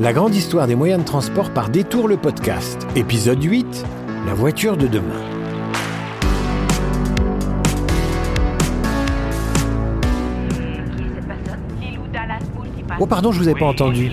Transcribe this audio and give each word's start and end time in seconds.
La 0.00 0.12
grande 0.12 0.32
histoire 0.32 0.68
des 0.68 0.76
moyens 0.76 1.00
de 1.00 1.04
transport 1.04 1.50
par 1.50 1.70
détour 1.70 2.06
le 2.06 2.16
podcast. 2.16 2.86
Épisode 2.94 3.42
8, 3.42 3.84
la 4.26 4.34
voiture 4.34 4.76
de 4.76 4.86
demain. 4.86 5.24
Oh 13.00 13.06
pardon, 13.06 13.32
je 13.32 13.40
vous 13.40 13.48
ai 13.48 13.54
pas 13.54 13.66
entendu. 13.66 14.12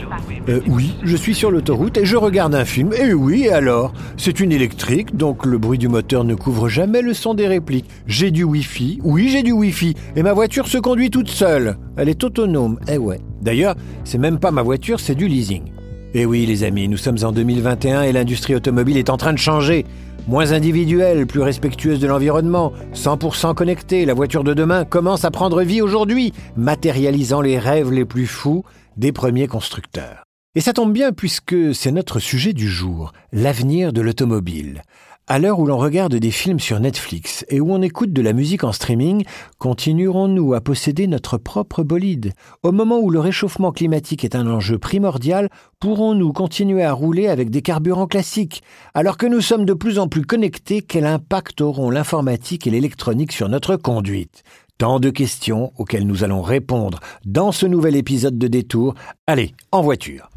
Euh, 0.49 0.59
oui, 0.67 0.95
je 1.03 1.15
suis 1.15 1.35
sur 1.35 1.51
l'autoroute 1.51 1.97
et 1.97 2.05
je 2.05 2.15
regarde 2.17 2.55
un 2.55 2.65
film. 2.65 2.91
Et 2.93 3.13
oui, 3.13 3.43
et 3.43 3.51
alors? 3.51 3.93
C'est 4.17 4.39
une 4.39 4.51
électrique, 4.51 5.15
donc 5.15 5.45
le 5.45 5.59
bruit 5.59 5.77
du 5.77 5.87
moteur 5.87 6.23
ne 6.23 6.33
couvre 6.33 6.67
jamais 6.67 7.03
le 7.03 7.13
son 7.13 7.35
des 7.35 7.47
répliques. 7.47 7.89
J'ai 8.07 8.31
du 8.31 8.43
Wi-Fi. 8.43 9.01
Oui, 9.03 9.29
j'ai 9.29 9.43
du 9.43 9.51
Wi-Fi. 9.51 9.93
Et 10.15 10.23
ma 10.23 10.33
voiture 10.33 10.67
se 10.67 10.79
conduit 10.79 11.11
toute 11.11 11.29
seule. 11.29 11.77
Elle 11.95 12.09
est 12.09 12.23
autonome. 12.23 12.79
Eh 12.87 12.97
ouais. 12.97 13.19
D'ailleurs, 13.43 13.75
c'est 14.03 14.17
même 14.17 14.39
pas 14.39 14.49
ma 14.49 14.63
voiture, 14.63 14.99
c'est 14.99 15.13
du 15.13 15.27
leasing. 15.27 15.74
Eh 16.17 16.25
oui, 16.25 16.45
les 16.45 16.63
amis, 16.63 16.87
nous 16.87 16.95
sommes 16.95 17.17
en 17.23 17.33
2021 17.33 18.03
et 18.03 18.13
l'industrie 18.13 18.55
automobile 18.55 18.95
est 18.95 19.09
en 19.09 19.17
train 19.17 19.33
de 19.33 19.37
changer. 19.37 19.85
Moins 20.29 20.53
individuelle, 20.53 21.27
plus 21.27 21.41
respectueuse 21.41 21.99
de 21.99 22.07
l'environnement, 22.07 22.71
100% 22.93 23.53
connectée, 23.53 24.05
la 24.05 24.13
voiture 24.13 24.45
de 24.45 24.53
demain 24.53 24.85
commence 24.85 25.25
à 25.25 25.29
prendre 25.29 25.61
vie 25.61 25.81
aujourd'hui, 25.81 26.31
matérialisant 26.55 27.41
les 27.41 27.59
rêves 27.59 27.91
les 27.91 28.05
plus 28.05 28.27
fous 28.27 28.63
des 28.95 29.11
premiers 29.11 29.47
constructeurs. 29.47 30.23
Et 30.55 30.61
ça 30.61 30.71
tombe 30.71 30.93
bien 30.93 31.11
puisque 31.11 31.75
c'est 31.75 31.91
notre 31.91 32.19
sujet 32.19 32.53
du 32.53 32.69
jour, 32.69 33.11
l'avenir 33.33 33.91
de 33.91 33.99
l'automobile. 33.99 34.83
À 35.27 35.39
l'heure 35.39 35.57
où 35.57 35.65
l'on 35.65 35.79
regarde 35.79 36.13
des 36.13 36.29
films 36.29 36.59
sur 36.59 36.79
Netflix 36.79 37.45
et 37.49 37.59
où 37.59 37.73
on 37.73 37.81
écoute 37.81 38.13
de 38.13 38.21
la 38.21 38.31
musique 38.31 38.63
en 38.63 38.71
streaming, 38.71 39.23
continuerons-nous 39.57 40.53
à 40.53 40.61
posséder 40.61 41.07
notre 41.07 41.39
propre 41.39 41.81
bolide? 41.81 42.33
Au 42.61 42.71
moment 42.71 42.99
où 42.99 43.09
le 43.09 43.19
réchauffement 43.19 43.71
climatique 43.71 44.23
est 44.23 44.35
un 44.35 44.45
enjeu 44.45 44.77
primordial, 44.77 45.49
pourrons-nous 45.79 46.31
continuer 46.31 46.83
à 46.83 46.93
rouler 46.93 47.27
avec 47.27 47.49
des 47.49 47.63
carburants 47.63 48.05
classiques? 48.05 48.61
Alors 48.93 49.17
que 49.17 49.25
nous 49.25 49.41
sommes 49.41 49.65
de 49.65 49.73
plus 49.73 49.97
en 49.97 50.07
plus 50.07 50.21
connectés, 50.21 50.83
quel 50.83 51.07
impact 51.07 51.59
auront 51.59 51.89
l'informatique 51.89 52.67
et 52.67 52.69
l'électronique 52.69 53.31
sur 53.31 53.49
notre 53.49 53.77
conduite? 53.77 54.43
Tant 54.77 54.99
de 54.99 55.09
questions 55.09 55.71
auxquelles 55.79 56.05
nous 56.05 56.23
allons 56.23 56.43
répondre 56.43 56.99
dans 57.25 57.51
ce 57.51 57.65
nouvel 57.65 57.95
épisode 57.95 58.37
de 58.37 58.47
Détour. 58.47 58.93
Allez, 59.25 59.55
en 59.71 59.81
voiture. 59.81 60.29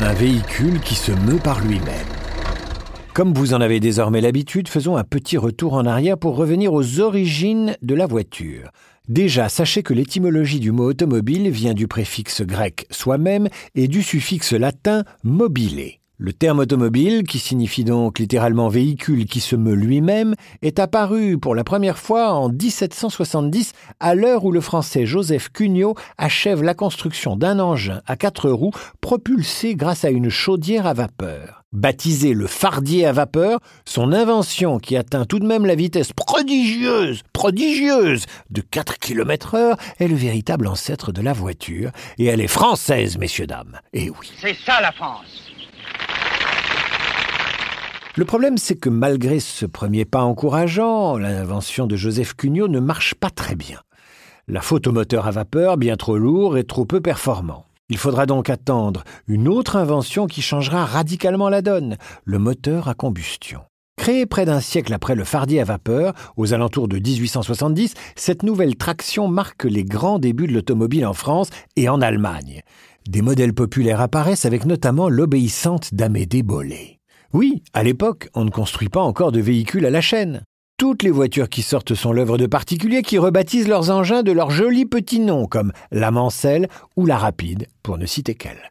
Un 0.00 0.14
véhicule 0.14 0.80
qui 0.80 0.96
se 0.96 1.12
meut 1.12 1.38
par 1.38 1.60
lui-même. 1.60 2.17
Comme 3.14 3.34
vous 3.34 3.52
en 3.52 3.60
avez 3.60 3.80
désormais 3.80 4.20
l'habitude, 4.20 4.68
faisons 4.68 4.96
un 4.96 5.04
petit 5.04 5.36
retour 5.36 5.74
en 5.74 5.86
arrière 5.86 6.18
pour 6.18 6.36
revenir 6.36 6.72
aux 6.72 7.00
origines 7.00 7.76
de 7.82 7.94
la 7.94 8.06
voiture. 8.06 8.70
Déjà, 9.08 9.48
sachez 9.48 9.82
que 9.82 9.94
l'étymologie 9.94 10.60
du 10.60 10.70
mot 10.70 10.90
automobile 10.90 11.50
vient 11.50 11.74
du 11.74 11.88
préfixe 11.88 12.42
grec 12.42 12.86
soi-même 12.90 13.48
et 13.74 13.88
du 13.88 14.02
suffixe 14.02 14.52
latin 14.52 15.04
mobile. 15.24 15.98
Le 16.20 16.32
terme 16.32 16.58
automobile, 16.58 17.22
qui 17.22 17.38
signifie 17.38 17.84
donc 17.84 18.18
littéralement 18.18 18.68
véhicule 18.68 19.24
qui 19.24 19.38
se 19.38 19.54
meut 19.54 19.74
lui-même, 19.74 20.34
est 20.62 20.80
apparu 20.80 21.38
pour 21.38 21.54
la 21.54 21.62
première 21.62 21.96
fois 21.96 22.32
en 22.32 22.48
1770 22.48 23.72
à 24.00 24.16
l'heure 24.16 24.44
où 24.44 24.50
le 24.50 24.60
français 24.60 25.06
Joseph 25.06 25.48
Cugnot 25.52 25.94
achève 26.18 26.62
la 26.62 26.74
construction 26.74 27.36
d'un 27.36 27.60
engin 27.60 28.02
à 28.06 28.16
quatre 28.16 28.50
roues 28.50 28.72
propulsé 29.00 29.76
grâce 29.76 30.04
à 30.04 30.10
une 30.10 30.28
chaudière 30.28 30.86
à 30.86 30.92
vapeur. 30.92 31.57
Baptisé 31.74 32.32
le 32.32 32.46
fardier 32.46 33.04
à 33.04 33.12
vapeur, 33.12 33.60
son 33.84 34.14
invention 34.14 34.78
qui 34.78 34.96
atteint 34.96 35.26
tout 35.26 35.38
de 35.38 35.46
même 35.46 35.66
la 35.66 35.74
vitesse 35.74 36.14
prodigieuse, 36.14 37.22
prodigieuse 37.34 38.24
de 38.48 38.62
4 38.62 38.98
km 38.98 39.54
heure 39.54 39.76
est 39.98 40.08
le 40.08 40.14
véritable 40.14 40.66
ancêtre 40.66 41.12
de 41.12 41.20
la 41.20 41.34
voiture 41.34 41.90
et 42.16 42.24
elle 42.24 42.40
est 42.40 42.46
française, 42.46 43.18
messieurs 43.18 43.46
dames. 43.46 43.78
Et 43.92 44.08
oui. 44.08 44.32
C'est 44.40 44.56
ça 44.64 44.80
la 44.80 44.92
France 44.92 45.44
le 48.16 48.24
problème, 48.24 48.58
c'est 48.58 48.74
que 48.74 48.88
malgré 48.88 49.38
ce 49.38 49.64
premier 49.64 50.04
pas 50.04 50.22
encourageant, 50.22 51.16
l'invention 51.18 51.86
de 51.86 51.94
Joseph 51.94 52.34
Cugnot 52.34 52.66
ne 52.66 52.80
marche 52.80 53.14
pas 53.14 53.30
très 53.30 53.54
bien. 53.54 53.78
La 54.48 54.60
faute 54.60 54.88
au 54.88 54.92
moteur 54.92 55.28
à 55.28 55.30
vapeur, 55.30 55.76
bien 55.76 55.94
trop 55.94 56.18
lourd 56.18 56.58
et 56.58 56.64
trop 56.64 56.84
peu 56.84 57.00
performant. 57.00 57.67
Il 57.90 57.96
faudra 57.96 58.26
donc 58.26 58.50
attendre 58.50 59.02
une 59.28 59.48
autre 59.48 59.76
invention 59.76 60.26
qui 60.26 60.42
changera 60.42 60.84
radicalement 60.84 61.48
la 61.48 61.62
donne, 61.62 61.96
le 62.24 62.38
moteur 62.38 62.86
à 62.86 62.94
combustion. 62.94 63.60
Créé 63.96 64.26
près 64.26 64.44
d'un 64.44 64.60
siècle 64.60 64.92
après 64.92 65.14
le 65.14 65.24
fardier 65.24 65.60
à 65.60 65.64
vapeur, 65.64 66.12
aux 66.36 66.52
alentours 66.52 66.86
de 66.86 66.98
1870, 66.98 67.94
cette 68.14 68.42
nouvelle 68.42 68.76
traction 68.76 69.26
marque 69.26 69.64
les 69.64 69.84
grands 69.84 70.18
débuts 70.18 70.46
de 70.46 70.52
l'automobile 70.52 71.06
en 71.06 71.14
France 71.14 71.48
et 71.76 71.88
en 71.88 72.02
Allemagne. 72.02 72.60
Des 73.08 73.22
modèles 73.22 73.54
populaires 73.54 74.02
apparaissent 74.02 74.44
avec 74.44 74.66
notamment 74.66 75.08
l'obéissante 75.08 75.94
d'Amédée 75.94 76.42
Bollé. 76.42 77.00
Oui, 77.32 77.62
à 77.72 77.82
l'époque, 77.82 78.28
on 78.34 78.44
ne 78.44 78.50
construit 78.50 78.90
pas 78.90 79.00
encore 79.00 79.32
de 79.32 79.40
véhicules 79.40 79.86
à 79.86 79.90
la 79.90 80.02
chaîne. 80.02 80.42
Toutes 80.78 81.02
les 81.02 81.10
voitures 81.10 81.48
qui 81.48 81.62
sortent 81.62 81.96
sont 81.96 82.12
l'œuvre 82.12 82.38
de 82.38 82.46
particuliers 82.46 83.02
qui 83.02 83.18
rebaptisent 83.18 83.66
leurs 83.66 83.90
engins 83.90 84.22
de 84.22 84.30
leurs 84.30 84.52
jolis 84.52 84.86
petits 84.86 85.18
noms, 85.18 85.46
comme 85.46 85.72
la 85.90 86.12
Mancelle 86.12 86.68
ou 86.96 87.04
la 87.04 87.18
Rapide, 87.18 87.66
pour 87.82 87.98
ne 87.98 88.06
citer 88.06 88.36
qu'elle. 88.36 88.70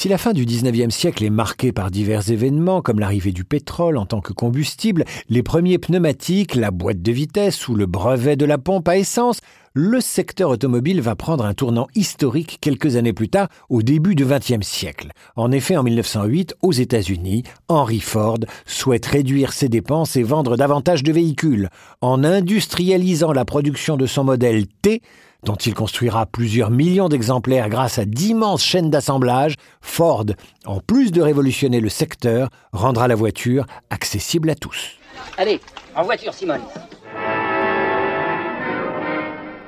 Si 0.00 0.08
la 0.08 0.16
fin 0.16 0.32
du 0.32 0.44
XIXe 0.44 0.94
siècle 0.94 1.24
est 1.24 1.28
marquée 1.28 1.72
par 1.72 1.90
divers 1.90 2.30
événements 2.30 2.82
comme 2.82 3.00
l'arrivée 3.00 3.32
du 3.32 3.42
pétrole 3.42 3.96
en 3.96 4.06
tant 4.06 4.20
que 4.20 4.32
combustible, 4.32 5.04
les 5.28 5.42
premiers 5.42 5.78
pneumatiques, 5.78 6.54
la 6.54 6.70
boîte 6.70 7.02
de 7.02 7.10
vitesse 7.10 7.66
ou 7.66 7.74
le 7.74 7.86
brevet 7.86 8.36
de 8.36 8.44
la 8.44 8.58
pompe 8.58 8.86
à 8.86 8.96
essence, 8.96 9.40
le 9.74 10.00
secteur 10.00 10.50
automobile 10.50 11.00
va 11.00 11.16
prendre 11.16 11.44
un 11.44 11.52
tournant 11.52 11.88
historique 11.96 12.58
quelques 12.60 12.94
années 12.94 13.12
plus 13.12 13.28
tard, 13.28 13.48
au 13.70 13.82
début 13.82 14.14
du 14.14 14.24
XXe 14.24 14.64
siècle. 14.64 15.10
En 15.34 15.50
effet, 15.50 15.76
en 15.76 15.82
1908, 15.82 16.54
aux 16.62 16.70
États-Unis, 16.70 17.42
Henry 17.66 17.98
Ford 17.98 18.38
souhaite 18.66 19.06
réduire 19.06 19.52
ses 19.52 19.68
dépenses 19.68 20.14
et 20.14 20.22
vendre 20.22 20.56
davantage 20.56 21.02
de 21.02 21.10
véhicules. 21.10 21.70
En 22.02 22.22
industrialisant 22.22 23.32
la 23.32 23.44
production 23.44 23.96
de 23.96 24.06
son 24.06 24.22
modèle 24.22 24.68
T, 24.80 25.02
dont 25.44 25.54
il 25.54 25.74
construira 25.74 26.26
plusieurs 26.26 26.70
millions 26.70 27.08
d'exemplaires 27.08 27.68
grâce 27.68 27.98
à 27.98 28.04
d'immenses 28.04 28.64
chaînes 28.64 28.90
d'assemblage, 28.90 29.54
Ford, 29.80 30.26
en 30.66 30.80
plus 30.80 31.12
de 31.12 31.22
révolutionner 31.22 31.80
le 31.80 31.88
secteur, 31.88 32.48
rendra 32.72 33.08
la 33.08 33.14
voiture 33.14 33.66
accessible 33.90 34.50
à 34.50 34.54
tous. 34.54 34.98
Allez, 35.36 35.60
en 35.94 36.02
voiture, 36.02 36.34
Simone. 36.34 36.60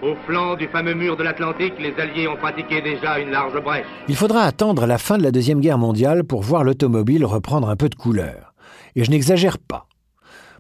Au 0.03 0.15
flanc 0.27 0.57
du 0.57 0.67
fameux 0.67 0.95
mur 0.95 1.17
de 1.17 1.23
l'Atlantique, 1.23 1.75
les 1.79 1.95
Alliés 2.01 2.27
ont 2.27 2.37
pratiqué 2.37 2.81
déjà 2.81 3.19
une 3.19 3.31
large 3.31 3.63
brèche. 3.63 3.87
Il 4.09 4.17
faudra 4.17 4.45
attendre 4.45 4.87
la 4.87 4.97
fin 4.97 5.19
de 5.19 5.23
la 5.23 5.31
Deuxième 5.31 5.61
Guerre 5.61 5.77
mondiale 5.77 6.25
pour 6.25 6.41
voir 6.41 6.65
l'automobile 6.65 7.25
reprendre 7.27 7.69
un 7.69 7.77
peu 7.77 7.91
de 7.91 7.95
couleur. 7.95 8.55
Et 8.97 9.05
je 9.05 9.11
n'exagère 9.11 9.59
pas. 9.59 9.87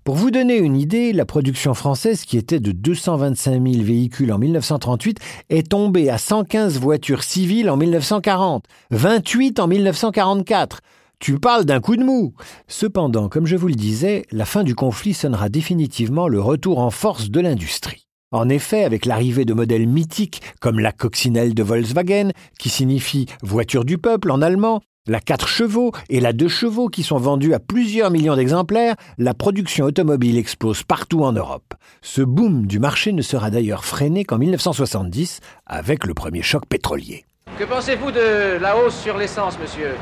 Pour 0.02 0.14
vous 0.14 0.30
donner 0.30 0.56
une 0.56 0.76
idée, 0.76 1.12
la 1.12 1.26
production 1.26 1.74
française, 1.74 2.24
qui 2.24 2.38
était 2.38 2.58
de 2.58 2.72
225 2.72 3.62
000 3.62 3.84
véhicules 3.84 4.32
en 4.32 4.38
1938, 4.38 5.18
est 5.50 5.68
tombée 5.68 6.08
à 6.08 6.16
115 6.16 6.78
voitures 6.78 7.22
civiles 7.22 7.68
en 7.68 7.76
1940, 7.76 8.64
28 8.92 9.60
en 9.60 9.68
1944. 9.68 10.80
Tu 11.18 11.38
parles 11.38 11.66
d'un 11.66 11.80
coup 11.80 11.96
de 11.96 12.02
mou. 12.02 12.32
Cependant, 12.66 13.28
comme 13.28 13.46
je 13.46 13.56
vous 13.56 13.68
le 13.68 13.74
disais, 13.74 14.24
la 14.32 14.46
fin 14.46 14.64
du 14.64 14.74
conflit 14.74 15.12
sonnera 15.12 15.50
définitivement 15.50 16.28
le 16.28 16.40
retour 16.40 16.78
en 16.78 16.90
force 16.90 17.30
de 17.30 17.40
l'industrie. 17.40 18.06
En 18.32 18.48
effet, 18.48 18.84
avec 18.84 19.04
l'arrivée 19.04 19.44
de 19.44 19.52
modèles 19.52 19.86
mythiques 19.86 20.40
comme 20.60 20.78
la 20.78 20.92
coccinelle 20.92 21.52
de 21.52 21.62
Volkswagen, 21.62 22.30
qui 22.58 22.70
signifie 22.70 23.26
voiture 23.42 23.84
du 23.84 23.98
peuple 23.98 24.30
en 24.30 24.40
allemand, 24.40 24.80
la 25.06 25.20
4 25.20 25.48
chevaux 25.48 25.92
et 26.08 26.20
la 26.20 26.32
2 26.32 26.48
chevaux 26.48 26.88
qui 26.88 27.02
sont 27.02 27.18
vendus 27.18 27.54
à 27.54 27.58
plusieurs 27.58 28.10
millions 28.10 28.36
d'exemplaires, 28.36 28.94
la 29.18 29.34
production 29.34 29.86
automobile 29.86 30.38
explose 30.38 30.82
partout 30.82 31.24
en 31.24 31.32
Europe. 31.32 31.74
Ce 32.02 32.22
boom 32.22 32.66
du 32.66 32.78
marché 32.78 33.12
ne 33.12 33.22
sera 33.22 33.50
d'ailleurs 33.50 33.84
freiné 33.84 34.24
qu'en 34.24 34.38
1970 34.38 35.40
avec 35.66 36.06
le 36.06 36.14
premier 36.14 36.42
choc 36.42 36.66
pétrolier. 36.66 37.24
Que 37.58 37.64
pensez-vous 37.64 38.12
de 38.12 38.58
la 38.60 38.76
hausse 38.76 38.96
sur 39.00 39.16
l'essence, 39.16 39.58
monsieur? 39.58 39.94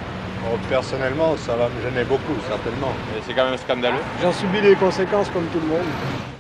Oh, 0.45 0.57
Personnellement, 0.69 1.37
ça 1.37 1.57
va 1.57 1.69
me 1.69 1.83
gêner 1.83 2.05
beaucoup, 2.05 2.35
certainement. 2.49 2.93
C'est 3.27 3.35
quand 3.35 3.49
même 3.49 3.59
scandaleux. 3.59 3.99
J'en 4.23 4.33
subis 4.33 4.61
les 4.61 4.75
conséquences 4.77 5.29
comme 5.31 5.47
tout 5.53 5.61
le 5.61 5.67
monde. 5.67 5.87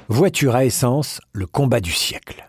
Voiture 0.08 0.54
à 0.54 0.64
essence, 0.64 1.20
le 1.32 1.46
combat 1.46 1.80
du 1.80 1.92
siècle. 1.92 2.48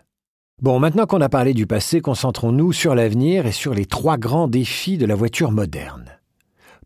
Bon, 0.62 0.78
maintenant 0.78 1.06
qu'on 1.06 1.22
a 1.22 1.30
parlé 1.30 1.54
du 1.54 1.66
passé, 1.66 2.02
concentrons-nous 2.02 2.72
sur 2.72 2.94
l'avenir 2.94 3.46
et 3.46 3.52
sur 3.52 3.72
les 3.72 3.86
trois 3.86 4.18
grands 4.18 4.46
défis 4.46 4.98
de 4.98 5.06
la 5.06 5.14
voiture 5.14 5.52
moderne. 5.52 6.09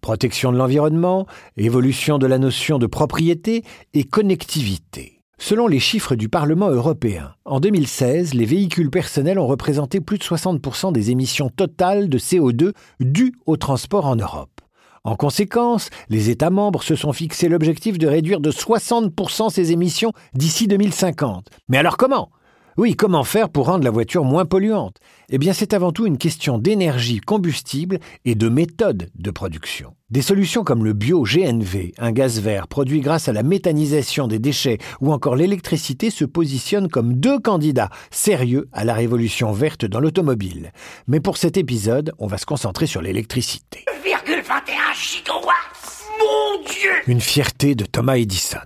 Protection 0.05 0.53
de 0.53 0.59
l'environnement, 0.59 1.27
évolution 1.57 2.19
de 2.19 2.27
la 2.27 2.37
notion 2.37 2.79
de 2.79 2.87
propriété 2.87 3.65
et 3.95 4.05
connectivité. 4.05 5.23
Selon 5.39 5.67
les 5.67 5.81
chiffres 5.81 6.15
du 6.15 6.29
Parlement 6.29 6.69
européen, 6.69 7.33
en 7.47 7.59
2016, 7.59 8.35
les 8.35 8.45
véhicules 8.45 8.91
personnels 8.91 9.39
ont 9.39 9.47
représenté 9.47 10.03
plus 10.03 10.19
de 10.19 10.23
60% 10.23 10.93
des 10.93 11.11
émissions 11.11 11.49
totales 11.49 12.11
de 12.11 12.19
CO2 12.19 12.73
dues 13.01 13.33
au 13.47 13.57
transport 13.57 14.05
en 14.05 14.17
Europe. 14.17 14.61
En 15.05 15.17
conséquence, 15.17 15.89
les 16.11 16.29
États 16.29 16.51
membres 16.51 16.83
se 16.83 16.97
sont 16.97 17.15
fixé 17.15 17.49
l'objectif 17.49 17.97
de 17.97 18.07
réduire 18.07 18.41
de 18.41 18.51
60% 18.51 19.49
ces 19.49 19.73
émissions 19.73 20.13
d'ici 20.35 20.69
2050. 20.69 21.49
Mais 21.71 21.79
alors 21.79 21.97
comment? 21.97 22.29
Oui, 22.77 22.97
comment 22.97 23.23
faire 23.23 23.51
pour 23.51 23.67
rendre 23.67 23.85
la 23.85 23.93
voiture 23.93 24.25
moins 24.25 24.47
polluante? 24.47 24.97
Eh 25.29 25.39
bien, 25.39 25.53
c'est 25.53 25.75
avant 25.75 25.93
tout 25.93 26.07
une 26.07 26.19
question 26.19 26.59
d'énergie 26.59 27.21
combustible 27.21 28.01
et 28.25 28.35
de 28.35 28.49
méthode 28.49 29.11
de 29.15 29.31
production. 29.31 29.95
Des 30.11 30.23
solutions 30.23 30.65
comme 30.65 30.85
le 30.85 30.93
bio-GNV, 30.93 31.93
un 31.99 32.11
gaz 32.11 32.41
vert 32.41 32.67
produit 32.67 33.01
grâce 33.01 33.29
à 33.29 33.33
la 33.33 33.45
méthanisation 33.45 34.27
des 34.27 34.41
déchets, 34.41 34.79
ou 35.01 35.13
encore 35.13 35.37
l'électricité 35.37 36.11
se 36.11 36.25
positionnent 36.25 36.89
comme 36.89 37.15
deux 37.15 37.39
candidats 37.39 37.91
sérieux 38.11 38.69
à 38.73 38.85
la 38.85 38.95
révolution 38.95 39.53
verte 39.53 39.85
dans 39.85 40.01
l'automobile. 40.01 40.73
Mais 41.07 41.21
pour 41.21 41.37
cet 41.37 41.57
épisode, 41.57 42.13
on 42.19 42.27
va 42.27 42.39
se 42.39 42.47
concentrer 42.47 42.87
sur 42.87 43.03
l'électricité. 43.03 43.85
1,21 44.05 44.95
gigawatts? 44.97 46.05
Mon 46.19 46.65
Dieu 46.65 46.91
Une 47.07 47.21
fierté 47.21 47.77
de 47.77 47.85
Thomas 47.85 48.17
Edison. 48.17 48.59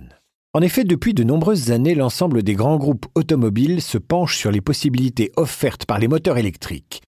En 0.54 0.62
effet, 0.62 0.84
depuis 0.84 1.12
de 1.12 1.24
nombreuses 1.24 1.72
années, 1.72 1.94
l'ensemble 1.94 2.42
des 2.42 2.54
grands 2.54 2.78
groupes 2.78 3.04
automobiles 3.14 3.82
se 3.82 3.98
penchent 3.98 4.38
sur 4.38 4.50
les 4.50 4.62
possibilités 4.62 5.30
offertes 5.36 5.84
par 5.84 5.98
les 5.98 6.08
moteurs 6.08 6.38
électriques. 6.38 7.02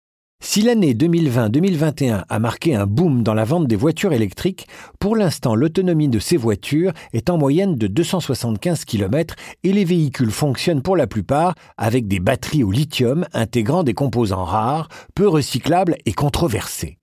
Si 0.42 0.62
l'année 0.62 0.94
2020-2021 0.94 2.24
a 2.26 2.38
marqué 2.38 2.74
un 2.74 2.86
boom 2.86 3.22
dans 3.22 3.34
la 3.34 3.44
vente 3.44 3.66
des 3.66 3.76
voitures 3.76 4.14
électriques, 4.14 4.68
pour 4.98 5.16
l'instant 5.16 5.54
l'autonomie 5.54 6.08
de 6.08 6.18
ces 6.18 6.38
voitures 6.38 6.92
est 7.12 7.28
en 7.28 7.36
moyenne 7.36 7.74
de 7.74 7.86
275 7.88 8.86
km 8.86 9.34
et 9.64 9.72
les 9.72 9.84
véhicules 9.84 10.30
fonctionnent 10.30 10.82
pour 10.82 10.96
la 10.96 11.06
plupart 11.06 11.54
avec 11.76 12.08
des 12.08 12.20
batteries 12.20 12.64
au 12.64 12.70
lithium 12.70 13.26
intégrant 13.34 13.82
des 13.82 13.94
composants 13.94 14.44
rares, 14.44 14.88
peu 15.14 15.28
recyclables 15.28 15.96
et 16.06 16.12
controversés. 16.12 16.96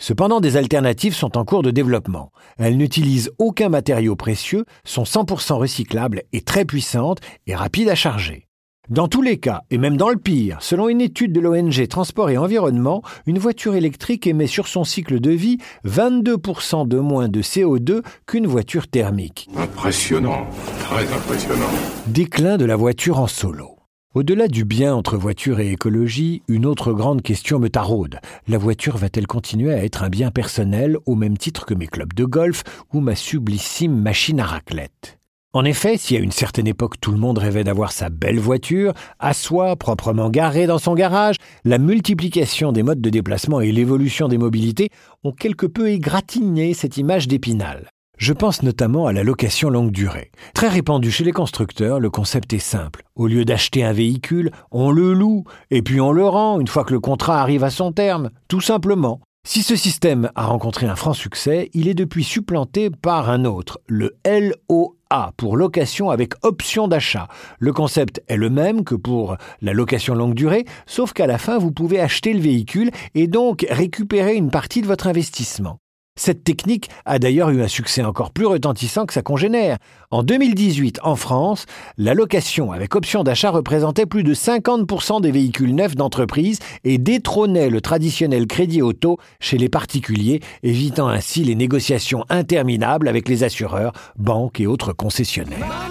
Cependant, 0.00 0.40
des 0.40 0.56
alternatives 0.56 1.14
sont 1.14 1.36
en 1.36 1.44
cours 1.44 1.62
de 1.62 1.70
développement. 1.72 2.30
Elles 2.56 2.76
n'utilisent 2.76 3.32
aucun 3.38 3.68
matériau 3.68 4.14
précieux, 4.14 4.64
sont 4.84 5.02
100% 5.02 5.54
recyclables 5.54 6.22
et 6.32 6.40
très 6.40 6.64
puissantes 6.64 7.18
et 7.46 7.54
rapides 7.54 7.88
à 7.88 7.94
charger. 7.94 8.48
Dans 8.88 9.08
tous 9.08 9.20
les 9.20 9.38
cas, 9.38 9.62
et 9.70 9.76
même 9.76 9.98
dans 9.98 10.08
le 10.08 10.16
pire, 10.16 10.56
selon 10.60 10.88
une 10.88 11.02
étude 11.02 11.32
de 11.32 11.40
l'ONG 11.40 11.86
Transport 11.88 12.30
et 12.30 12.38
Environnement, 12.38 13.02
une 13.26 13.38
voiture 13.38 13.74
électrique 13.74 14.26
émet 14.26 14.46
sur 14.46 14.66
son 14.66 14.82
cycle 14.82 15.20
de 15.20 15.30
vie 15.30 15.58
22% 15.84 16.88
de 16.88 16.98
moins 16.98 17.28
de 17.28 17.42
CO2 17.42 18.02
qu'une 18.26 18.46
voiture 18.46 18.88
thermique. 18.88 19.50
Impressionnant, 19.58 20.46
très 20.80 21.12
impressionnant. 21.12 21.68
Déclin 22.06 22.56
de 22.56 22.64
la 22.64 22.76
voiture 22.76 23.18
en 23.20 23.26
solo. 23.26 23.77
Au-delà 24.14 24.48
du 24.48 24.64
bien 24.64 24.94
entre 24.94 25.18
voiture 25.18 25.60
et 25.60 25.70
écologie, 25.70 26.42
une 26.48 26.64
autre 26.64 26.94
grande 26.94 27.20
question 27.20 27.58
me 27.58 27.68
taraude. 27.68 28.20
La 28.48 28.56
voiture 28.56 28.96
va-t-elle 28.96 29.26
continuer 29.26 29.74
à 29.74 29.84
être 29.84 30.02
un 30.02 30.08
bien 30.08 30.30
personnel 30.30 30.96
au 31.04 31.14
même 31.14 31.36
titre 31.36 31.66
que 31.66 31.74
mes 31.74 31.86
clubs 31.86 32.14
de 32.14 32.24
golf 32.24 32.64
ou 32.94 33.00
ma 33.00 33.14
sublissime 33.14 34.00
machine 34.00 34.40
à 34.40 34.46
raclette? 34.46 35.18
En 35.52 35.62
effet, 35.66 35.98
si 35.98 36.16
à 36.16 36.20
une 36.20 36.32
certaine 36.32 36.66
époque 36.66 36.98
tout 37.02 37.12
le 37.12 37.18
monde 37.18 37.36
rêvait 37.36 37.64
d'avoir 37.64 37.92
sa 37.92 38.08
belle 38.08 38.38
voiture, 38.38 38.94
à 39.18 39.34
soi, 39.34 39.76
proprement 39.76 40.30
garée 40.30 40.66
dans 40.66 40.78
son 40.78 40.94
garage, 40.94 41.36
la 41.64 41.76
multiplication 41.76 42.72
des 42.72 42.82
modes 42.82 43.02
de 43.02 43.10
déplacement 43.10 43.60
et 43.60 43.72
l'évolution 43.72 44.26
des 44.28 44.38
mobilités 44.38 44.88
ont 45.22 45.32
quelque 45.32 45.66
peu 45.66 45.90
égratigné 45.90 46.72
cette 46.72 46.96
image 46.96 47.28
d'épinal. 47.28 47.90
Je 48.18 48.32
pense 48.32 48.64
notamment 48.64 49.06
à 49.06 49.12
la 49.12 49.22
location 49.22 49.70
longue 49.70 49.92
durée. 49.92 50.32
Très 50.52 50.66
répandue 50.66 51.12
chez 51.12 51.22
les 51.22 51.30
constructeurs, 51.30 52.00
le 52.00 52.10
concept 52.10 52.52
est 52.52 52.58
simple. 52.58 53.04
Au 53.14 53.28
lieu 53.28 53.44
d'acheter 53.44 53.84
un 53.84 53.92
véhicule, 53.92 54.50
on 54.72 54.90
le 54.90 55.14
loue, 55.14 55.44
et 55.70 55.82
puis 55.82 56.00
on 56.00 56.10
le 56.10 56.26
rend 56.26 56.58
une 56.58 56.66
fois 56.66 56.82
que 56.82 56.92
le 56.92 56.98
contrat 56.98 57.40
arrive 57.40 57.62
à 57.62 57.70
son 57.70 57.92
terme, 57.92 58.30
tout 58.48 58.60
simplement. 58.60 59.20
Si 59.46 59.62
ce 59.62 59.76
système 59.76 60.30
a 60.34 60.46
rencontré 60.46 60.86
un 60.86 60.96
franc 60.96 61.12
succès, 61.12 61.70
il 61.74 61.86
est 61.86 61.94
depuis 61.94 62.24
supplanté 62.24 62.90
par 62.90 63.30
un 63.30 63.44
autre, 63.44 63.78
le 63.86 64.16
LOA 64.26 65.32
pour 65.36 65.56
location 65.56 66.10
avec 66.10 66.34
option 66.42 66.88
d'achat. 66.88 67.28
Le 67.60 67.72
concept 67.72 68.20
est 68.26 68.36
le 68.36 68.50
même 68.50 68.82
que 68.82 68.96
pour 68.96 69.36
la 69.62 69.72
location 69.72 70.16
longue 70.16 70.34
durée, 70.34 70.64
sauf 70.86 71.12
qu'à 71.12 71.28
la 71.28 71.38
fin, 71.38 71.56
vous 71.56 71.70
pouvez 71.70 72.00
acheter 72.00 72.32
le 72.32 72.40
véhicule 72.40 72.90
et 73.14 73.28
donc 73.28 73.64
récupérer 73.70 74.34
une 74.34 74.50
partie 74.50 74.82
de 74.82 74.88
votre 74.88 75.06
investissement. 75.06 75.78
Cette 76.18 76.42
technique 76.42 76.90
a 77.06 77.20
d'ailleurs 77.20 77.50
eu 77.50 77.62
un 77.62 77.68
succès 77.68 78.02
encore 78.02 78.32
plus 78.32 78.44
retentissant 78.44 79.06
que 79.06 79.12
sa 79.12 79.22
congénère. 79.22 79.78
En 80.10 80.24
2018, 80.24 80.98
en 81.04 81.14
France, 81.14 81.66
la 81.96 82.12
location 82.12 82.72
avec 82.72 82.96
option 82.96 83.22
d'achat 83.22 83.50
représentait 83.50 84.04
plus 84.04 84.24
de 84.24 84.34
50% 84.34 85.20
des 85.20 85.30
véhicules 85.30 85.76
neufs 85.76 85.94
d'entreprise 85.94 86.58
et 86.82 86.98
détrônait 86.98 87.70
le 87.70 87.80
traditionnel 87.80 88.48
crédit 88.48 88.82
auto 88.82 89.18
chez 89.38 89.58
les 89.58 89.68
particuliers, 89.68 90.40
évitant 90.64 91.06
ainsi 91.06 91.44
les 91.44 91.54
négociations 91.54 92.24
interminables 92.30 93.06
avec 93.06 93.28
les 93.28 93.44
assureurs, 93.44 93.92
banques 94.16 94.58
et 94.58 94.66
autres 94.66 94.92
concessionnaires. 94.92 95.88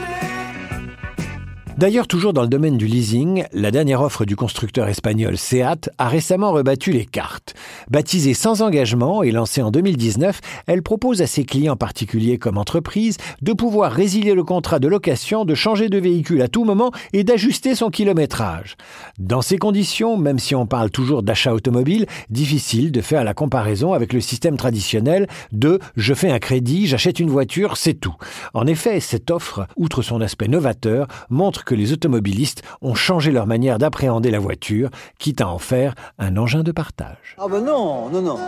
D'ailleurs, 1.78 2.08
toujours 2.08 2.34
dans 2.34 2.42
le 2.42 2.48
domaine 2.48 2.76
du 2.76 2.88
leasing, 2.88 3.46
la 3.54 3.70
dernière 3.70 4.02
offre 4.02 4.26
du 4.26 4.36
constructeur 4.36 4.88
espagnol 4.88 5.38
Seat 5.38 5.92
a 6.00 6.08
récemment 6.08 6.52
rebattu 6.52 6.92
les 6.92 7.06
cartes. 7.06 7.54
Baptisée 7.92 8.34
sans 8.34 8.64
engagement 8.64 9.22
et 9.22 9.30
lancée 9.30 9.62
en 9.62 9.70
2019, 9.70 10.42
elle 10.66 10.82
propose 10.82 11.22
à 11.22 11.28
ses 11.28 11.46
clients 11.46 11.76
particuliers 11.76 12.40
comme 12.40 12.58
entreprises 12.58 13.18
de 13.44 13.54
pouvoir 13.54 13.92
résilier 13.92 14.34
le 14.34 14.44
contrat 14.44 14.80
de 14.80 14.88
location, 14.88 15.46
de 15.46 15.54
changer 15.54 15.88
de 15.88 16.00
véhicule 16.00 16.42
à 16.42 16.48
tout 16.48 16.64
moment 16.64 16.92
et 17.14 17.24
d'ajuster 17.24 17.76
son 17.76 17.92
kilométrage. 17.92 18.76
Dans 19.20 19.44
ces 19.44 19.60
conditions, 19.60 20.18
même 20.18 20.40
si 20.40 20.56
on 20.56 20.66
parle 20.66 20.90
toujours 20.90 21.22
d'achat 21.22 21.54
automobile, 21.54 22.08
difficile 22.32 22.92
de 22.92 23.02
faire 23.02 23.24
la 23.24 23.36
comparaison 23.36 23.94
avec 23.94 24.14
le 24.14 24.20
système 24.20 24.58
traditionnel 24.58 25.28
de 25.52 25.80
je 25.96 26.16
fais 26.16 26.32
un 26.32 26.40
crédit, 26.40 26.88
j'achète 26.88 27.20
une 27.20 27.30
voiture, 27.30 27.78
c'est 27.78 27.94
tout. 27.94 28.16
En 28.56 28.66
effet, 28.66 29.00
cette 29.00 29.30
offre, 29.30 29.68
outre 29.76 30.02
son 30.02 30.22
aspect 30.22 30.48
novateur, 30.48 31.08
montre 31.30 31.66
que 31.68 31.76
les 31.76 31.94
automobilistes 31.94 32.64
ont 32.82 32.96
changé 32.96 33.32
leur 33.32 33.46
manière 33.46 33.78
d'appréhender 33.78 34.32
la 34.32 34.40
voiture, 34.40 34.90
quitte 35.20 35.42
à 35.42 35.50
en 35.50 35.60
faire 35.60 35.94
un 36.18 36.38
engin 36.38 36.64
de 36.64 36.72
partage. 36.72 37.36
Ah 37.38 37.48
ben 37.52 37.62
non, 37.62 38.10
non, 38.10 38.22
non, 38.22 38.40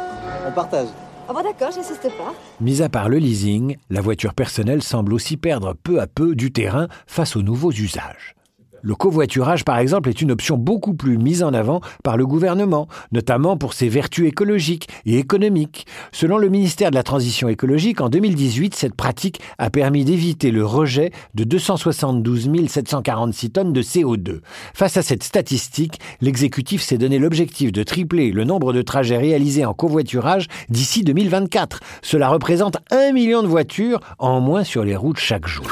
on 0.48 0.52
partage. 0.52 0.88
Ah 1.28 1.34
bon 1.34 1.44
d'accord, 1.44 1.70
j'insiste 1.76 2.10
pas. 2.18 2.34
Mis 2.62 2.82
à 2.82 2.90
part 2.90 3.10
le 3.10 3.18
leasing, 3.18 3.78
la 3.90 4.02
voiture 4.02 4.34
personnelle 4.34 4.82
semble 4.82 5.14
aussi 5.14 5.38
perdre 5.38 5.76
peu 5.84 6.00
à 6.00 6.08
peu 6.08 6.34
du 6.34 6.52
terrain 6.52 6.88
face 7.06 7.36
aux 7.36 7.44
nouveaux 7.44 7.72
usages. 7.72 8.36
Le 8.82 8.96
covoiturage, 8.96 9.66
par 9.66 9.78
exemple, 9.78 10.10
est 10.10 10.22
une 10.22 10.32
option 10.32 10.58
beaucoup 10.58 10.94
plus 10.94 11.18
mise 11.18 11.44
en 11.44 11.54
avant 11.54 11.82
par 12.04 12.18
le 12.18 12.26
gouvernement, 12.26 12.88
notamment 13.12 13.58
pour 13.58 13.74
ses 13.74 13.90
vertus 13.90 14.28
écologiques 14.28 14.88
et 15.06 15.18
économiques. 15.18 15.86
Selon 16.12 16.38
le 16.38 16.50
ministère 16.50 16.90
de 16.92 16.96
la 16.96 17.04
Transition 17.04 17.48
écologique, 17.50 18.02
en 18.02 18.10
2018, 18.10 18.76
cette 18.76 18.96
pratique 18.96 19.42
a 19.58 19.70
permis 19.70 20.06
d'éviter 20.06 20.52
le 20.52 20.66
rejet 20.66 21.12
de 21.36 21.44
272 21.44 22.50
746 22.68 23.52
tonnes 23.52 23.74
de 23.74 23.82
CO2. 23.82 24.40
Face 24.74 24.98
à 24.98 25.02
cette 25.02 25.24
statistique, 25.24 26.00
l'exécutif 26.22 26.82
s'est 26.82 26.98
donné 26.98 27.20
l'objectif 27.20 27.72
de 27.72 27.84
tripler 27.84 28.32
le 28.32 28.44
nombre 28.44 28.74
de 28.74 28.82
trajets 28.82 29.18
réalisés 29.18 29.66
en 29.66 29.74
covoiturage 29.74 30.48
d'ici 30.70 31.04
2024. 31.04 31.80
Cela 32.02 32.30
représente 32.30 32.78
un 32.92 33.12
million 33.12 33.44
de 33.44 33.48
voitures 33.48 34.00
en 34.18 34.40
moins 34.40 34.64
sur 34.64 34.84
les 34.84 34.96
routes 34.96 35.20
chaque 35.20 35.48
jour. 35.48 35.68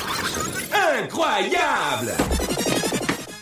Incroyable 1.04 2.14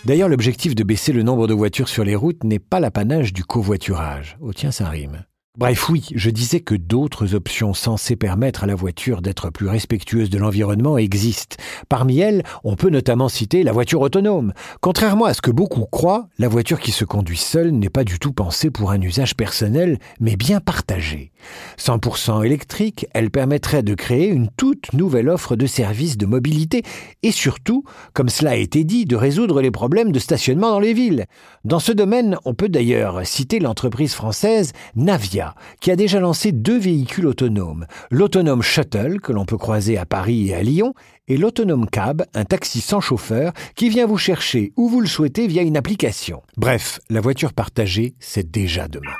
D'ailleurs, 0.05 0.29
l'objectif 0.29 0.75
de 0.75 0.83
baisser 0.83 1.13
le 1.13 1.23
nombre 1.23 1.47
de 1.47 1.53
voitures 1.55 1.89
sur 1.89 2.03
les 2.03 2.15
routes 2.15 2.43
n'est 2.43 2.59
pas 2.59 2.79
l'apanage 2.79 3.33
du 3.33 3.43
covoiturage. 3.43 4.37
Oh 4.39 4.53
tiens, 4.53 4.69
ça 4.69 4.87
rime. 4.87 5.25
Bref, 5.57 5.89
oui, 5.89 6.09
je 6.13 6.29
disais 6.29 6.59
que 6.59 6.75
d'autres 6.75 7.33
options 7.33 7.73
censées 7.73 8.17
permettre 8.17 8.65
à 8.65 8.67
la 8.67 8.75
voiture 8.75 9.21
d'être 9.21 9.49
plus 9.51 9.69
respectueuse 9.69 10.29
de 10.29 10.37
l'environnement 10.37 10.97
existent. 10.97 11.55
Parmi 11.87 12.19
elles, 12.19 12.43
on 12.65 12.75
peut 12.75 12.89
notamment 12.89 13.29
citer 13.29 13.63
la 13.63 13.71
voiture 13.71 14.01
autonome. 14.01 14.51
Contrairement 14.81 15.23
à 15.23 15.33
ce 15.33 15.41
que 15.41 15.51
beaucoup 15.51 15.85
croient, 15.85 16.27
la 16.39 16.49
voiture 16.49 16.81
qui 16.81 16.91
se 16.91 17.05
conduit 17.05 17.37
seule 17.37 17.71
n'est 17.71 17.89
pas 17.89 18.03
du 18.03 18.19
tout 18.19 18.33
pensée 18.33 18.69
pour 18.69 18.91
un 18.91 18.99
usage 18.99 19.37
personnel, 19.37 19.97
mais 20.19 20.35
bien 20.35 20.59
partagé. 20.59 21.31
100% 21.79 22.43
électrique, 22.43 23.07
elle 23.13 23.31
permettrait 23.31 23.83
de 23.83 23.95
créer 23.95 24.27
une 24.27 24.49
toute 24.57 24.91
nouvelle 24.91 25.29
offre 25.29 25.55
de 25.55 25.67
services 25.67 26.17
de 26.17 26.25
mobilité 26.25 26.83
et 27.23 27.31
surtout, 27.31 27.85
comme 28.13 28.29
cela 28.29 28.51
a 28.51 28.55
été 28.55 28.83
dit, 28.83 29.05
de 29.05 29.15
résoudre 29.15 29.61
les 29.61 29.71
problèmes 29.71 30.11
de 30.11 30.19
stationnement 30.19 30.71
dans 30.71 30.79
les 30.79 30.93
villes. 30.93 31.27
Dans 31.63 31.79
ce 31.79 31.93
domaine, 31.93 32.37
on 32.43 32.53
peut 32.53 32.67
d'ailleurs 32.67 33.25
citer 33.25 33.59
l'entreprise 33.59 34.13
française 34.13 34.73
Navia 34.97 35.44
qui 35.81 35.91
a 35.91 35.95
déjà 35.95 36.19
lancé 36.19 36.51
deux 36.51 36.77
véhicules 36.77 37.27
autonomes, 37.27 37.85
l'autonome 38.09 38.61
Shuttle 38.61 39.19
que 39.21 39.31
l'on 39.31 39.45
peut 39.45 39.57
croiser 39.57 39.97
à 39.97 40.05
Paris 40.05 40.49
et 40.49 40.55
à 40.55 40.63
Lyon, 40.63 40.93
et 41.27 41.37
l'autonome 41.37 41.89
Cab, 41.89 42.25
un 42.33 42.45
taxi 42.45 42.81
sans 42.81 43.01
chauffeur 43.01 43.53
qui 43.75 43.89
vient 43.89 44.05
vous 44.05 44.17
chercher 44.17 44.71
où 44.77 44.89
vous 44.89 45.01
le 45.01 45.07
souhaitez 45.07 45.47
via 45.47 45.61
une 45.61 45.77
application. 45.77 46.41
Bref, 46.57 46.99
la 47.09 47.21
voiture 47.21 47.53
partagée, 47.53 48.15
c'est 48.19 48.49
déjà 48.49 48.87
demain. 48.87 49.15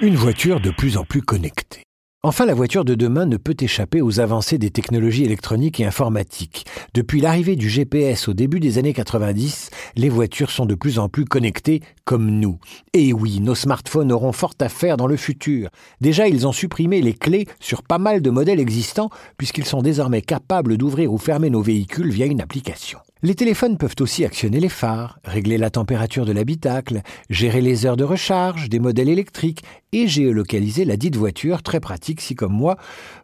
Une 0.00 0.16
voiture 0.16 0.60
de 0.60 0.70
plus 0.70 0.98
en 0.98 1.04
plus 1.04 1.22
connectée. 1.22 1.85
Enfin, 2.28 2.44
la 2.44 2.54
voiture 2.54 2.84
de 2.84 2.96
demain 2.96 3.24
ne 3.24 3.36
peut 3.36 3.54
échapper 3.60 4.02
aux 4.02 4.18
avancées 4.18 4.58
des 4.58 4.72
technologies 4.72 5.22
électroniques 5.22 5.78
et 5.78 5.84
informatiques. 5.84 6.66
Depuis 6.92 7.20
l'arrivée 7.20 7.54
du 7.54 7.68
GPS 7.70 8.26
au 8.26 8.34
début 8.34 8.58
des 8.58 8.78
années 8.78 8.94
90, 8.94 9.70
les 9.94 10.08
voitures 10.08 10.50
sont 10.50 10.66
de 10.66 10.74
plus 10.74 10.98
en 10.98 11.08
plus 11.08 11.24
connectées 11.24 11.82
comme 12.04 12.28
nous. 12.28 12.58
Et 12.94 13.12
oui, 13.12 13.38
nos 13.38 13.54
smartphones 13.54 14.10
auront 14.10 14.32
fort 14.32 14.54
à 14.60 14.68
faire 14.68 14.96
dans 14.96 15.06
le 15.06 15.16
futur. 15.16 15.68
Déjà, 16.00 16.26
ils 16.26 16.48
ont 16.48 16.52
supprimé 16.52 17.00
les 17.00 17.14
clés 17.14 17.46
sur 17.60 17.84
pas 17.84 17.98
mal 17.98 18.20
de 18.20 18.30
modèles 18.30 18.58
existants 18.58 19.10
puisqu'ils 19.38 19.64
sont 19.64 19.80
désormais 19.80 20.20
capables 20.20 20.78
d'ouvrir 20.78 21.12
ou 21.12 21.18
fermer 21.18 21.48
nos 21.48 21.62
véhicules 21.62 22.10
via 22.10 22.26
une 22.26 22.40
application. 22.40 22.98
Les 23.26 23.34
téléphones 23.34 23.76
peuvent 23.76 23.96
aussi 23.98 24.24
actionner 24.24 24.60
les 24.60 24.68
phares, 24.68 25.18
régler 25.24 25.58
la 25.58 25.68
température 25.68 26.24
de 26.24 26.30
l'habitacle, 26.30 27.00
gérer 27.28 27.60
les 27.60 27.84
heures 27.84 27.96
de 27.96 28.04
recharge 28.04 28.68
des 28.68 28.78
modèles 28.78 29.08
électriques 29.08 29.64
et 29.90 30.06
géolocaliser 30.06 30.84
la 30.84 30.96
dite 30.96 31.16
voiture, 31.16 31.64
très 31.64 31.80
pratique 31.80 32.20
si 32.20 32.36
comme 32.36 32.52
moi, 32.52 32.76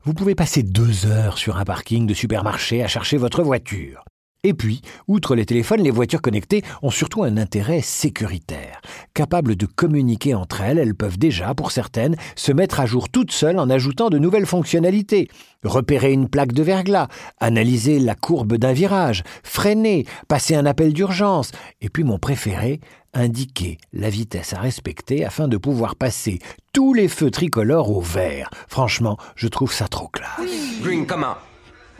vous 0.02 0.12
pouvez 0.12 0.34
passer 0.34 0.64
deux 0.64 1.06
heures 1.06 1.38
sur 1.38 1.56
un 1.56 1.64
parking 1.64 2.04
de 2.08 2.14
supermarché 2.14 2.82
à 2.82 2.88
chercher 2.88 3.16
votre 3.16 3.44
voiture. 3.44 4.02
Et 4.44 4.54
puis, 4.54 4.82
outre 5.06 5.36
les 5.36 5.46
téléphones, 5.46 5.82
les 5.82 5.92
voitures 5.92 6.20
connectées 6.20 6.64
ont 6.82 6.90
surtout 6.90 7.22
un 7.22 7.36
intérêt 7.36 7.80
sécuritaire. 7.80 8.80
Capables 9.14 9.54
de 9.54 9.66
communiquer 9.66 10.34
entre 10.34 10.62
elles, 10.62 10.78
elles 10.78 10.96
peuvent 10.96 11.16
déjà, 11.16 11.54
pour 11.54 11.70
certaines, 11.70 12.16
se 12.34 12.50
mettre 12.50 12.80
à 12.80 12.86
jour 12.86 13.08
toutes 13.08 13.30
seules 13.30 13.60
en 13.60 13.70
ajoutant 13.70 14.10
de 14.10 14.18
nouvelles 14.18 14.46
fonctionnalités. 14.46 15.28
Repérer 15.62 16.12
une 16.12 16.28
plaque 16.28 16.54
de 16.54 16.64
verglas, 16.64 17.06
analyser 17.38 18.00
la 18.00 18.16
courbe 18.16 18.56
d'un 18.56 18.72
virage, 18.72 19.22
freiner, 19.44 20.06
passer 20.26 20.56
un 20.56 20.66
appel 20.66 20.92
d'urgence, 20.92 21.52
et 21.80 21.88
puis 21.88 22.02
mon 22.02 22.18
préféré, 22.18 22.80
indiquer 23.14 23.78
la 23.92 24.10
vitesse 24.10 24.54
à 24.54 24.58
respecter 24.58 25.24
afin 25.24 25.46
de 25.46 25.56
pouvoir 25.56 25.94
passer 25.94 26.40
tous 26.72 26.94
les 26.94 27.06
feux 27.06 27.30
tricolores 27.30 27.96
au 27.96 28.00
vert. 28.00 28.50
Franchement, 28.66 29.18
je 29.36 29.46
trouve 29.46 29.72
ça 29.72 29.86
trop 29.86 30.08
classe. 30.08 30.40
Green, 30.82 31.06
comment 31.06 31.36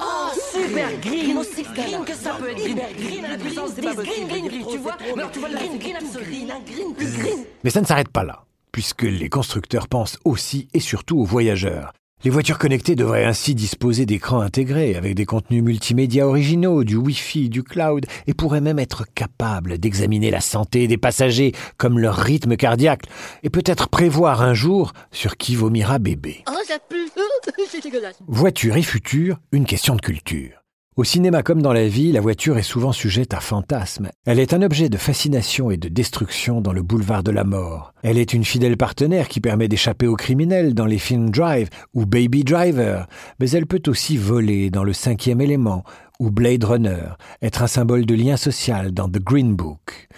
Oh, 0.04 0.30
super 0.52 0.98
green 1.00 1.38
aussi 1.38 1.62
green 1.62 2.04
que 2.04 2.14
ça 2.14 2.34
peut 2.34 2.50
être 2.50 2.58
green. 2.58 2.80
Green 2.98 3.24
à 3.24 3.28
la 3.28 3.38
puissance, 3.38 3.70
c'est 3.74 3.82
pas 3.82 3.94
possible. 3.94 4.28
Green, 4.28 4.48
green, 4.48 4.66
tu 4.70 4.78
vois 4.78 4.96
Mais 5.00 5.12
alors 5.12 5.30
tu 5.30 5.38
vois 5.38 5.50
green, 5.50 5.78
green 5.78 5.96
absolu. 5.96 6.24
Green, 6.66 6.94
plus 6.94 7.18
green. 7.18 7.44
Mais 7.62 7.70
ça 7.70 7.80
ne 7.80 7.86
s'arrête 7.86 8.10
pas 8.10 8.24
là, 8.24 8.44
puisque 8.72 9.02
les 9.02 9.28
constructeurs 9.28 9.88
pensent 9.88 10.18
aussi 10.24 10.68
et 10.74 10.80
surtout 10.80 11.18
aux 11.18 11.24
voyageurs. 11.24 11.92
Les 12.24 12.30
voitures 12.30 12.58
connectées 12.58 12.94
devraient 12.94 13.24
ainsi 13.24 13.56
disposer 13.56 14.06
d'écrans 14.06 14.42
intégrés 14.42 14.94
avec 14.94 15.16
des 15.16 15.26
contenus 15.26 15.60
multimédia 15.60 16.28
originaux, 16.28 16.84
du 16.84 16.94
Wi-Fi, 16.94 17.48
du 17.48 17.64
cloud, 17.64 18.06
et 18.28 18.32
pourraient 18.32 18.60
même 18.60 18.78
être 18.78 19.06
capables 19.12 19.78
d'examiner 19.78 20.30
la 20.30 20.40
santé 20.40 20.86
des 20.86 20.98
passagers, 20.98 21.50
comme 21.78 21.98
leur 21.98 22.14
rythme 22.14 22.56
cardiaque, 22.56 23.06
et 23.42 23.50
peut-être 23.50 23.88
prévoir 23.88 24.40
un 24.40 24.54
jour 24.54 24.92
sur 25.10 25.36
qui 25.36 25.56
vomira 25.56 25.98
bébé. 25.98 26.44
Oh, 26.48 26.54
ça 26.64 26.78
pue. 26.78 27.10
C'est 27.68 27.82
dégueulasse. 27.82 28.18
Voiture 28.28 28.76
et 28.76 28.82
futur, 28.82 29.40
une 29.50 29.64
question 29.64 29.96
de 29.96 30.00
culture. 30.00 30.61
Au 30.94 31.04
cinéma 31.04 31.42
comme 31.42 31.62
dans 31.62 31.72
la 31.72 31.88
vie, 31.88 32.12
la 32.12 32.20
voiture 32.20 32.58
est 32.58 32.62
souvent 32.62 32.92
sujette 32.92 33.32
à 33.32 33.40
fantasmes. 33.40 34.10
Elle 34.26 34.38
est 34.38 34.52
un 34.52 34.60
objet 34.60 34.90
de 34.90 34.98
fascination 34.98 35.70
et 35.70 35.78
de 35.78 35.88
destruction 35.88 36.60
dans 36.60 36.74
le 36.74 36.82
boulevard 36.82 37.22
de 37.22 37.30
la 37.30 37.44
mort. 37.44 37.94
Elle 38.02 38.18
est 38.18 38.34
une 38.34 38.44
fidèle 38.44 38.76
partenaire 38.76 39.28
qui 39.28 39.40
permet 39.40 39.68
d'échapper 39.68 40.06
aux 40.06 40.16
criminels 40.16 40.74
dans 40.74 40.84
les 40.84 40.98
films 40.98 41.30
Drive 41.30 41.70
ou 41.94 42.04
Baby 42.04 42.44
Driver, 42.44 43.06
mais 43.40 43.48
elle 43.52 43.64
peut 43.64 43.80
aussi 43.86 44.18
voler 44.18 44.68
dans 44.68 44.84
le 44.84 44.92
cinquième 44.92 45.40
élément 45.40 45.82
ou 46.20 46.30
Blade 46.30 46.64
Runner, 46.64 47.16
être 47.40 47.62
un 47.62 47.68
symbole 47.68 48.04
de 48.04 48.14
lien 48.14 48.36
social 48.36 48.92
dans 48.92 49.08
The 49.08 49.18
Green 49.18 49.56
Book, 49.56 50.08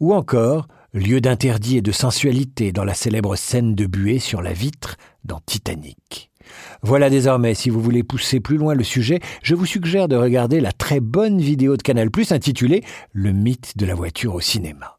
ou 0.00 0.14
encore 0.14 0.66
lieu 0.92 1.20
d'interdit 1.20 1.76
et 1.76 1.82
de 1.82 1.92
sensualité 1.92 2.72
dans 2.72 2.84
la 2.84 2.94
célèbre 2.94 3.36
scène 3.36 3.76
de 3.76 3.86
buée 3.86 4.18
sur 4.18 4.42
la 4.42 4.52
vitre 4.52 4.96
dans 5.24 5.38
Titanic. 5.46 6.32
Voilà 6.82 7.10
désormais, 7.10 7.54
si 7.54 7.70
vous 7.70 7.80
voulez 7.80 8.02
pousser 8.02 8.40
plus 8.40 8.56
loin 8.56 8.74
le 8.74 8.84
sujet, 8.84 9.20
je 9.42 9.54
vous 9.54 9.66
suggère 9.66 10.08
de 10.08 10.16
regarder 10.16 10.60
la 10.60 10.72
très 10.72 11.00
bonne 11.00 11.40
vidéo 11.40 11.76
de 11.76 11.82
Canal 11.82 12.10
Plus 12.10 12.32
intitulée 12.32 12.82
Le 13.12 13.32
mythe 13.32 13.76
de 13.76 13.86
la 13.86 13.94
voiture 13.94 14.34
au 14.34 14.40
cinéma. 14.40 14.98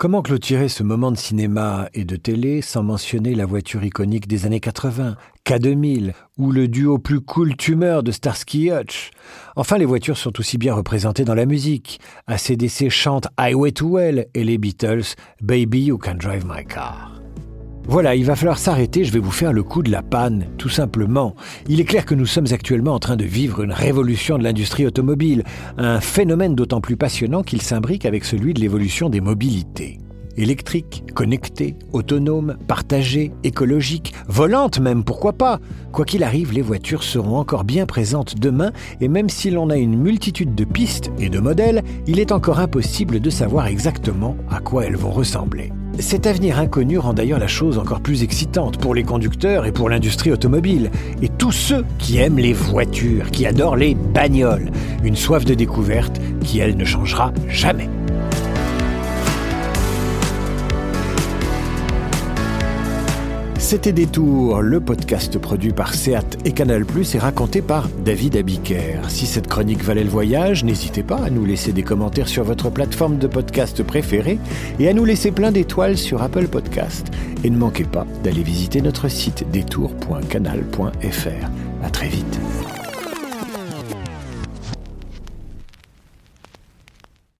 Comment 0.00 0.22
clôturer 0.22 0.70
ce 0.70 0.82
moment 0.82 1.10
de 1.10 1.18
cinéma 1.18 1.90
et 1.92 2.06
de 2.06 2.16
télé 2.16 2.62
sans 2.62 2.82
mentionner 2.82 3.34
la 3.34 3.44
voiture 3.44 3.84
iconique 3.84 4.26
des 4.26 4.46
années 4.46 4.58
80, 4.58 5.16
K2000 5.44 6.14
ou 6.38 6.52
le 6.52 6.68
duo 6.68 6.96
plus 6.96 7.20
cool 7.20 7.54
tumeur 7.54 8.02
de 8.02 8.10
Starsky 8.10 8.70
Hutch? 8.70 9.10
Enfin, 9.56 9.76
les 9.76 9.84
voitures 9.84 10.16
sont 10.16 10.40
aussi 10.40 10.56
bien 10.56 10.72
représentées 10.72 11.26
dans 11.26 11.34
la 11.34 11.44
musique. 11.44 12.00
ACDC 12.28 12.88
chante 12.88 13.28
Highway 13.36 13.72
to 13.72 13.88
Well 13.88 14.26
et 14.32 14.42
les 14.42 14.56
Beatles 14.56 15.16
Baby 15.42 15.82
You 15.82 15.98
Can 15.98 16.14
Drive 16.14 16.46
My 16.46 16.64
Car. 16.64 17.20
Voilà, 17.90 18.14
il 18.14 18.24
va 18.24 18.36
falloir 18.36 18.58
s'arrêter, 18.58 19.02
je 19.02 19.12
vais 19.12 19.18
vous 19.18 19.32
faire 19.32 19.52
le 19.52 19.64
coup 19.64 19.82
de 19.82 19.90
la 19.90 20.00
panne, 20.00 20.46
tout 20.58 20.68
simplement. 20.68 21.34
Il 21.68 21.80
est 21.80 21.84
clair 21.84 22.06
que 22.06 22.14
nous 22.14 22.24
sommes 22.24 22.46
actuellement 22.52 22.94
en 22.94 23.00
train 23.00 23.16
de 23.16 23.24
vivre 23.24 23.64
une 23.64 23.72
révolution 23.72 24.38
de 24.38 24.44
l'industrie 24.44 24.86
automobile, 24.86 25.42
un 25.76 26.00
phénomène 26.00 26.54
d'autant 26.54 26.80
plus 26.80 26.96
passionnant 26.96 27.42
qu'il 27.42 27.62
s'imbrique 27.62 28.06
avec 28.06 28.24
celui 28.24 28.54
de 28.54 28.60
l'évolution 28.60 29.10
des 29.10 29.20
mobilités. 29.20 29.98
Électrique, 30.40 31.04
connectée, 31.14 31.76
autonome, 31.92 32.56
partagée, 32.66 33.30
écologique, 33.44 34.14
volante 34.26 34.80
même, 34.80 35.04
pourquoi 35.04 35.34
pas 35.34 35.60
Quoi 35.92 36.06
qu'il 36.06 36.24
arrive, 36.24 36.54
les 36.54 36.62
voitures 36.62 37.02
seront 37.02 37.36
encore 37.36 37.64
bien 37.64 37.84
présentes 37.84 38.38
demain 38.38 38.72
et 39.02 39.08
même 39.08 39.28
si 39.28 39.50
l'on 39.50 39.68
a 39.68 39.76
une 39.76 39.98
multitude 39.98 40.54
de 40.54 40.64
pistes 40.64 41.12
et 41.18 41.28
de 41.28 41.40
modèles, 41.40 41.82
il 42.06 42.18
est 42.18 42.32
encore 42.32 42.58
impossible 42.58 43.20
de 43.20 43.28
savoir 43.28 43.66
exactement 43.66 44.34
à 44.50 44.60
quoi 44.60 44.86
elles 44.86 44.96
vont 44.96 45.10
ressembler. 45.10 45.72
Cet 45.98 46.26
avenir 46.26 46.58
inconnu 46.58 46.96
rend 46.96 47.12
d'ailleurs 47.12 47.38
la 47.38 47.46
chose 47.46 47.76
encore 47.76 48.00
plus 48.00 48.22
excitante 48.22 48.78
pour 48.78 48.94
les 48.94 49.02
conducteurs 49.02 49.66
et 49.66 49.72
pour 49.72 49.90
l'industrie 49.90 50.32
automobile, 50.32 50.90
et 51.20 51.28
tous 51.28 51.52
ceux 51.52 51.84
qui 51.98 52.16
aiment 52.16 52.38
les 52.38 52.54
voitures, 52.54 53.30
qui 53.30 53.44
adorent 53.44 53.76
les 53.76 53.94
bagnoles, 53.94 54.70
une 55.04 55.16
soif 55.16 55.44
de 55.44 55.52
découverte 55.52 56.18
qui, 56.42 56.60
elle, 56.60 56.78
ne 56.78 56.84
changera 56.86 57.34
jamais. 57.46 57.90
C'était 63.70 63.92
Détour, 63.92 64.62
le 64.62 64.80
podcast 64.80 65.38
produit 65.38 65.72
par 65.72 65.94
Seat 65.94 66.38
et 66.44 66.50
Canal+, 66.50 66.84
et 67.14 67.18
raconté 67.18 67.62
par 67.62 67.88
David 68.04 68.36
Abiker. 68.36 69.08
Si 69.08 69.26
cette 69.26 69.46
chronique 69.46 69.84
valait 69.84 70.02
le 70.02 70.10
voyage, 70.10 70.64
n'hésitez 70.64 71.04
pas 71.04 71.18
à 71.18 71.30
nous 71.30 71.44
laisser 71.44 71.72
des 71.72 71.84
commentaires 71.84 72.26
sur 72.26 72.42
votre 72.42 72.68
plateforme 72.68 73.18
de 73.18 73.28
podcast 73.28 73.84
préférée 73.84 74.40
et 74.80 74.88
à 74.88 74.92
nous 74.92 75.04
laisser 75.04 75.30
plein 75.30 75.52
d'étoiles 75.52 75.96
sur 75.96 76.20
Apple 76.20 76.48
Podcast. 76.48 77.12
Et 77.44 77.50
ne 77.50 77.58
manquez 77.58 77.84
pas 77.84 78.08
d'aller 78.24 78.42
visiter 78.42 78.80
notre 78.80 79.06
site 79.06 79.48
détour.canal.fr. 79.52 81.84
À 81.84 81.90
très 81.90 82.08
vite. 82.08 82.40